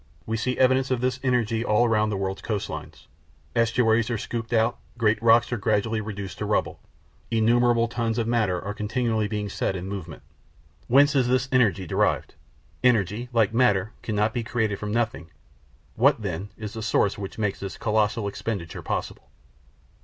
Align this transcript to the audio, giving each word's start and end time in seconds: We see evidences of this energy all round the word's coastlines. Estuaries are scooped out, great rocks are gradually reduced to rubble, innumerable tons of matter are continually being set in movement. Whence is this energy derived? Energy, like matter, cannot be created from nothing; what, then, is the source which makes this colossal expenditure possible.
We 0.25 0.35
see 0.35 0.57
evidences 0.57 0.89
of 0.89 1.01
this 1.01 1.19
energy 1.21 1.63
all 1.63 1.87
round 1.87 2.11
the 2.11 2.17
word's 2.17 2.41
coastlines. 2.41 3.05
Estuaries 3.55 4.09
are 4.09 4.17
scooped 4.17 4.51
out, 4.51 4.79
great 4.97 5.21
rocks 5.21 5.51
are 5.53 5.57
gradually 5.57 6.01
reduced 6.01 6.39
to 6.39 6.45
rubble, 6.45 6.79
innumerable 7.29 7.87
tons 7.87 8.17
of 8.17 8.25
matter 8.27 8.59
are 8.59 8.73
continually 8.73 9.27
being 9.27 9.47
set 9.47 9.75
in 9.75 9.87
movement. 9.87 10.23
Whence 10.87 11.13
is 11.13 11.27
this 11.27 11.47
energy 11.51 11.85
derived? 11.85 12.33
Energy, 12.83 13.29
like 13.31 13.53
matter, 13.53 13.91
cannot 14.01 14.33
be 14.33 14.43
created 14.43 14.79
from 14.79 14.91
nothing; 14.91 15.29
what, 15.93 16.23
then, 16.23 16.49
is 16.57 16.73
the 16.73 16.81
source 16.81 17.19
which 17.19 17.37
makes 17.37 17.59
this 17.59 17.77
colossal 17.77 18.27
expenditure 18.27 18.81
possible. 18.81 19.29